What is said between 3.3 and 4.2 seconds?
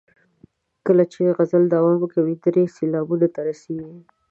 ته رسیږي.